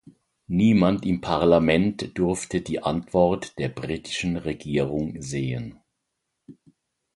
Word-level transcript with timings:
Niemand 0.47 1.05
im 1.05 1.21
Parlament 1.21 2.17
durfte 2.17 2.61
die 2.61 2.81
Antwort 2.81 3.59
der 3.59 3.69
britischen 3.69 4.35
Regierung 4.35 5.21
sehen. 5.21 5.79